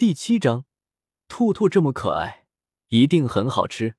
[0.00, 0.64] 第七章，
[1.28, 2.46] 兔兔这么可爱，
[2.88, 3.96] 一定很好吃。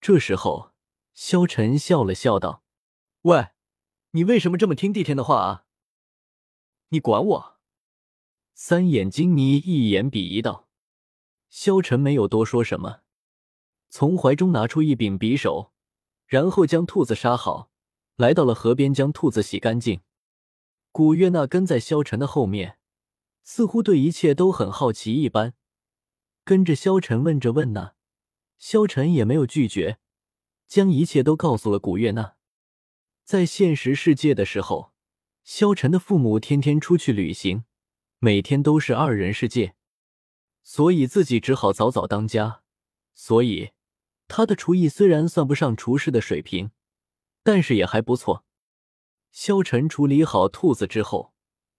[0.00, 0.70] 这时候，
[1.12, 2.62] 萧晨笑了笑道
[3.22, 3.48] ：“喂，
[4.12, 5.64] 你为什么这么听帝天的话啊？
[6.90, 7.58] 你管我？”
[8.54, 10.68] 三眼金妮一眼鄙夷道。
[11.48, 13.00] 萧晨没有多说什么，
[13.88, 15.72] 从怀中拿出一柄匕首，
[16.26, 17.72] 然后将兔子杀好，
[18.14, 20.02] 来到了河边，将兔子洗干净。
[20.92, 22.78] 古月娜跟在萧晨的后面，
[23.42, 25.54] 似乎对一切都很好奇一般，
[26.44, 27.94] 跟着萧晨问着问那。
[28.58, 29.98] 萧晨也没有拒绝，
[30.66, 32.36] 将一切都告诉了古月娜。
[33.24, 34.92] 在现实世界的时候，
[35.42, 37.64] 萧晨的父母天天出去旅行，
[38.18, 39.74] 每天都是二人世界，
[40.62, 42.62] 所以自己只好早早当家。
[43.14, 43.70] 所以
[44.28, 46.70] 他的厨艺虽然算不上厨师的水平，
[47.42, 48.44] 但是也还不错。
[49.30, 51.32] 萧晨处理好兔子之后，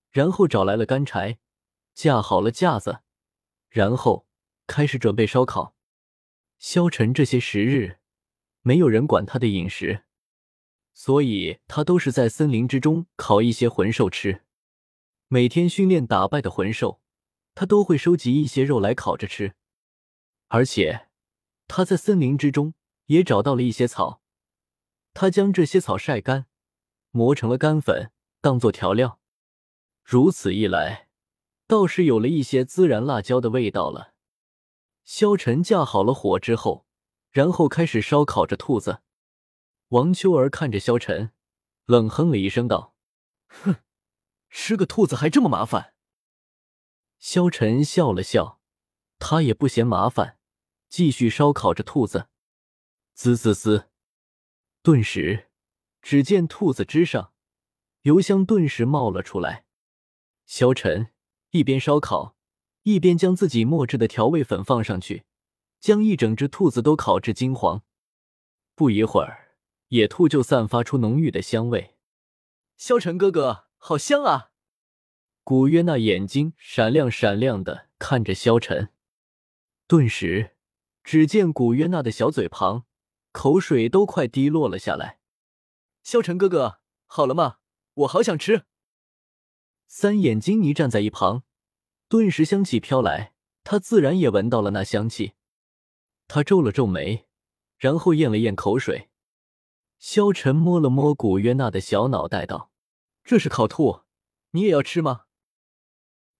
[0.10, 1.38] 然后找来了干柴，
[2.02, 3.02] 架好了架子，
[3.70, 4.26] 然后
[4.66, 5.76] 开始准备烧烤。
[6.58, 8.00] 萧晨这些时日，
[8.62, 10.04] 没有人管他的饮食，
[10.96, 14.42] 所以他都是在森林之中烤一些魂兽吃。
[15.28, 17.04] 每天训练打败的魂兽，
[17.54, 19.54] 他都会收集一些肉来烤着吃。
[20.48, 21.08] 而且
[21.68, 22.74] 他在森林之中
[23.06, 24.24] 也找到了一些草，
[25.14, 26.48] 他将这些草晒干，
[27.12, 29.20] 磨成了干粉，当做调料。
[30.04, 31.10] 如此一来，
[31.72, 34.14] 倒是有了一些孜然辣椒的味道了。
[35.06, 36.86] 萧晨架好了火之后，
[37.30, 39.04] 然后开始烧烤着兔子。
[39.88, 41.32] 王秋儿看着萧晨，
[41.86, 42.94] 冷哼了一声道
[43.48, 43.78] ：“哼，
[44.50, 45.94] 吃个兔子还这么麻烦。”
[47.20, 48.60] 萧晨笑了笑，
[49.18, 50.38] 他也不嫌麻烦，
[50.90, 52.28] 继续烧烤着兔子。
[53.14, 53.90] 滋滋滋，
[54.82, 55.50] 顿时，
[56.02, 57.32] 只见兔子之上，
[58.02, 59.66] 油香顿时冒了出来。
[60.46, 61.14] 萧晨
[61.52, 62.36] 一边烧烤。
[62.84, 65.24] 一边将自己磨制的调味粉放上去，
[65.80, 67.84] 将一整只兔子都烤至金黄。
[68.74, 69.56] 不一会儿，
[69.90, 71.96] 野兔就散发出浓郁的香味。
[72.78, 74.50] 萧晨哥哥，好香啊！
[75.44, 78.90] 古约娜眼睛闪亮闪亮的看着萧晨，
[79.86, 80.56] 顿时，
[81.04, 82.86] 只见古约娜的小嘴旁
[83.32, 85.20] 口水都快滴落了下来。
[86.02, 87.58] 萧晨哥哥，好了吗？
[87.94, 88.66] 我好想吃。
[89.94, 91.44] 三眼金妮站在一旁。
[92.08, 93.34] 顿时香气飘来，
[93.66, 95.34] 他自然也闻到了那香气。
[96.30, 97.28] 他皱了皱眉，
[97.78, 99.10] 然后咽了咽口水。
[100.00, 102.72] 萧晨摸了摸古约娜的小脑袋，道
[103.26, 104.04] ：“这是烤兔，
[104.52, 105.26] 你也要吃吗？”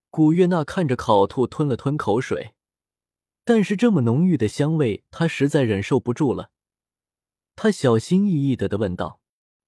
[0.08, 2.54] 古月娜看着烤兔，吞了吞口水，
[3.44, 6.50] 但是这么浓郁的香味，她实在忍受不住了。
[7.54, 9.20] 她小心翼翼的的问道：“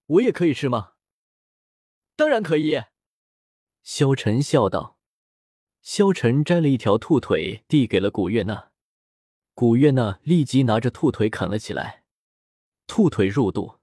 [0.06, 0.94] 我也可以吃吗
[2.16, 2.82] ？”“当然可以。”
[3.84, 4.98] 萧晨笑道。
[5.82, 8.70] 萧晨摘了一条兔腿，递给了古月娜。
[9.52, 12.04] 古月娜立即拿着兔腿啃了起来。
[12.86, 13.80] 兔腿入肚，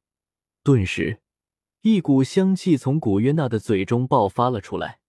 [0.64, 1.22] 顿时
[1.82, 5.02] 一股香气从古月娜的嘴中爆发了出来。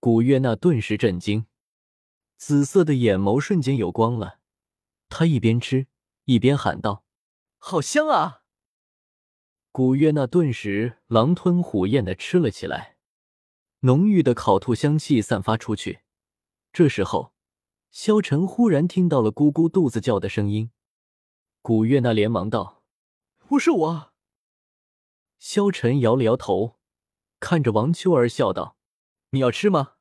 [0.00, 1.46] 古月娜顿时震惊，
[2.36, 4.40] 紫色的眼眸瞬间有光了。
[5.08, 5.86] 她一边吃
[6.24, 7.04] 一边喊道
[7.58, 8.42] ：“好香啊！”
[9.70, 12.96] 古月娜顿时狼吞虎咽的吃了起来，
[13.80, 16.00] 浓郁的烤兔香气散发出去。
[16.72, 17.32] 这时候，
[17.90, 20.70] 萧晨忽然听到了咕咕肚子叫的声音。
[21.62, 22.82] 古月娜连忙道
[23.46, 24.12] ：“不是我。”
[25.38, 26.78] 萧晨摇了摇头，
[27.38, 28.76] 看着王秋儿笑道
[29.30, 29.94] ：“你要吃吗？”“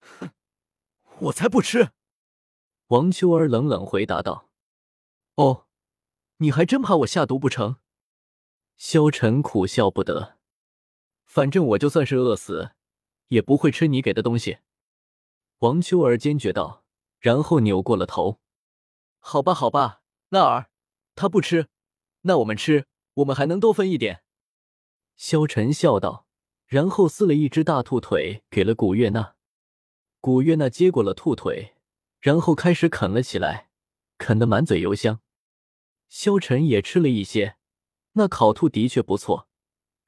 [0.00, 0.30] 哼，
[1.20, 1.92] 我才不吃！”
[2.88, 4.48] 王秋儿冷冷回答道。
[5.36, 5.66] “哦，
[6.38, 7.76] 你还真怕我下毒不成？”
[8.76, 10.37] 萧晨苦笑不得。
[11.28, 12.72] “反正我就算是饿死，
[13.28, 14.58] 也不会吃你给的东西。”
[15.60, 16.84] 王秋儿坚决道，
[17.20, 18.40] 然后扭过了头。
[19.20, 20.70] 好吧，好吧，那儿
[21.14, 21.68] 他不吃，
[22.22, 24.22] 那我们吃，我们还能多分一点。
[25.16, 26.26] 萧晨笑道，
[26.66, 29.34] 然后撕了一只大兔腿给了古月娜。
[30.20, 31.74] 古月娜接过了兔腿，
[32.20, 33.68] 然后开始啃了起来，
[34.16, 35.20] 啃得满嘴油香。
[36.08, 37.56] 萧晨也吃了一些，
[38.12, 39.47] 那烤兔的确不错，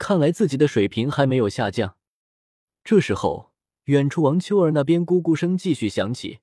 [0.00, 1.96] 看来自己的水平还没有下降。
[2.82, 3.50] 这时候。
[3.84, 6.38] 远处，王秋儿那边咕咕声继续响起。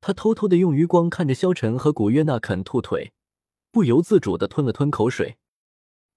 [0.00, 3.12] 他偷偷的用余光看着萧晨和古月娜啃兔腿，
[3.72, 5.36] 不由自主的吞了吞口水。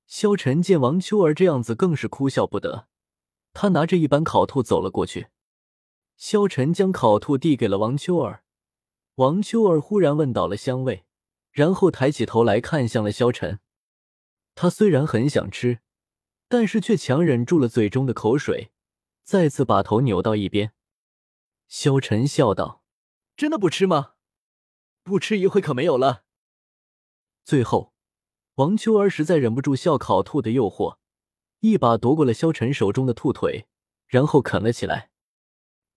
[0.06, 2.88] 萧晨见王秋儿这样子，更是哭笑不得。
[3.54, 5.30] 他拿着一板烤兔走了过去。
[6.18, 8.44] 萧晨将烤兔递给了王秋儿。
[9.16, 11.06] 王秋儿忽然闻到了香味，
[11.52, 13.60] 然后抬起头来看向了萧晨。
[14.54, 15.80] 他虽然很想吃，
[16.50, 18.72] 但是却强忍住了嘴中的口水。
[19.24, 20.74] 再次把头扭到一边，
[21.68, 22.84] 萧晨笑道
[23.38, 24.16] ：“真的不吃吗？
[25.04, 26.24] 不吃一会可没有了。
[27.46, 27.94] 最后，
[28.56, 30.98] 王秋儿实在忍不住笑烤兔的诱惑，
[31.60, 33.68] 一把夺过了萧晨手中的兔腿，
[34.08, 35.12] 然后啃了起来。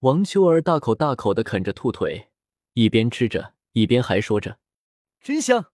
[0.01, 2.31] 王秋儿大口大口的啃着兔腿，
[2.75, 4.59] 一边吃着，一边还说着
[5.23, 5.73] ：“真香。”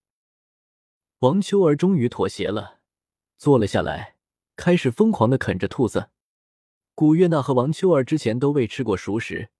[1.20, 2.78] 王秋儿终于妥协了，
[3.36, 4.17] 坐了下来，
[4.58, 6.10] 开始疯狂的啃着兔子。
[6.96, 9.50] 古月娜和王秋儿之前都未吃过熟食，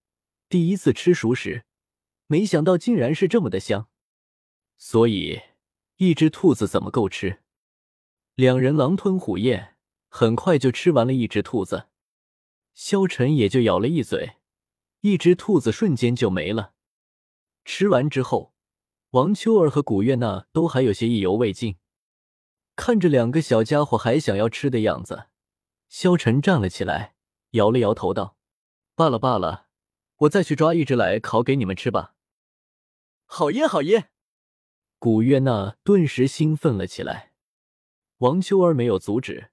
[0.49, 1.63] 第一次吃熟食，
[2.27, 3.87] 没想到竟然是这么的香，
[4.77, 5.41] 所以
[5.95, 7.39] 一只兔子怎么够吃？
[8.35, 9.77] 两人狼吞虎咽，
[10.09, 11.87] 很快就吃完了一只兔子，
[12.73, 14.35] 萧晨也就咬了一嘴。
[14.99, 16.73] 一只兔子瞬间就没了。
[17.63, 18.53] 吃完之后，
[19.11, 21.77] 王秋儿和古月娜都还有些意犹未尽。
[22.79, 25.25] 看着两个小家伙还想要吃的样子，
[25.89, 27.13] 萧晨站了起来，
[27.49, 28.37] 摇了摇头道
[28.95, 29.67] ：“罢了罢了，
[30.19, 32.15] 我再去抓一只来烤给你们吃吧。”
[33.27, 34.11] 好耶好耶！
[34.97, 37.33] 古月娜顿时兴奋了起来。
[38.19, 39.51] 王秋儿没有阻止，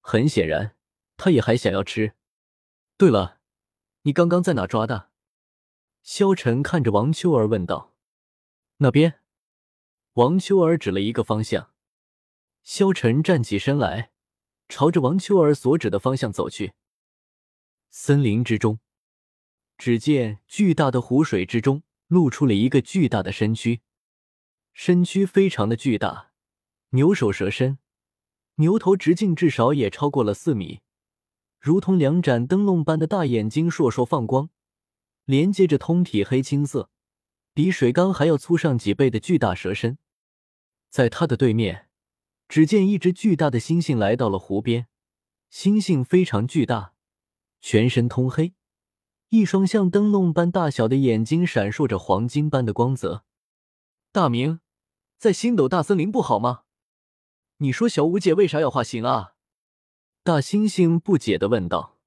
[0.00, 0.76] 很显然，
[1.16, 2.14] 她也还想要吃。
[2.96, 3.40] 对了。
[4.02, 5.10] 你刚刚在哪抓的？
[6.04, 7.96] 萧晨看着王秋儿问道。
[8.76, 9.20] 那边，
[10.12, 11.72] 王秋儿指了一个方向。
[12.72, 14.12] 萧晨站起身来，
[14.68, 16.72] 朝着王秋儿所指的方向走去。
[17.90, 18.78] 森林之中，
[19.76, 23.80] 只见巨大的湖水之中露出了一个巨大的身躯，
[24.72, 26.30] 身躯非常的巨大，
[26.90, 27.80] 牛首蛇身，
[28.54, 30.78] 牛头直径至少也超过了四米。
[31.58, 34.48] 如同两盏灯笼般的大眼睛烁烁放光，
[35.24, 36.88] 连接着通体黑青色、
[37.52, 39.98] 比水缸还要粗上几倍的巨大蛇身。
[40.88, 41.88] 在它的对面，
[42.50, 44.88] 只见一只巨大的猩猩来到了湖边。
[45.52, 46.94] 猩猩非常巨大，
[47.60, 48.54] 全身通黑，
[49.28, 53.24] 一双像灯笼般大小的眼睛闪烁着黄金般的光泽。
[54.10, 54.58] 大明，
[55.16, 56.64] 在星斗大森林不好吗？
[57.58, 59.34] 你说小五姐为啥要化形啊？
[60.24, 62.00] 大猩猩不解的问道：“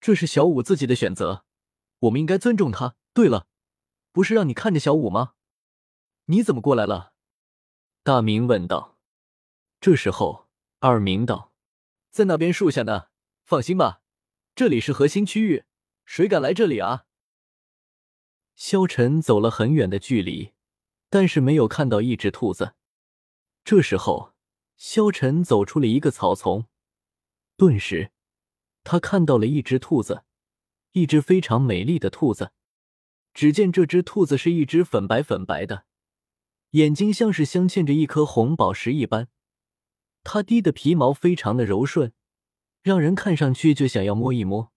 [0.00, 1.44] 这是小五自己的选择，
[2.00, 2.96] 我们应该尊重他。
[3.12, 3.46] 对了，
[4.12, 5.34] 不是让你看着小五吗？
[6.26, 7.12] 你怎么过来了？”
[8.02, 8.97] 大明问道。
[9.80, 10.48] 这时候，
[10.80, 11.52] 二明道
[12.10, 13.10] ：“在那边树下呢，
[13.44, 14.02] 放心吧，
[14.56, 15.64] 这里是核心区域，
[16.04, 17.04] 谁敢来这里啊？”
[18.56, 20.52] 萧晨走了很远的距离，
[21.08, 22.74] 但是没有看到一只兔子。
[23.62, 24.34] 这时候，
[24.76, 26.66] 萧晨走出了一个草丛。
[27.56, 28.10] 顿时，
[28.82, 30.24] 他看到了一只兔子，
[30.90, 32.50] 一只非常美丽的兔子。
[33.32, 35.84] 只见这只兔子是一只粉白粉白的，
[36.70, 39.28] 眼睛像是镶嵌着一颗红宝石一般。
[40.30, 42.12] 它滴的皮毛非常的柔顺，
[42.82, 44.70] 让人看上去就想要摸一摸。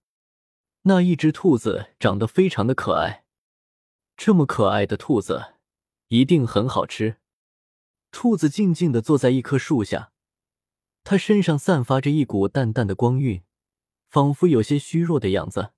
[0.84, 3.26] 那一只兔子长得非常的可爱，
[4.16, 5.56] 这么可爱的兔子
[6.08, 7.18] 一定很好吃。
[8.12, 10.14] 兔子静静的坐在一棵树下。
[11.04, 13.44] 它身上散发着一股淡淡的光晕，
[14.08, 15.74] 仿佛有些虚弱的样子。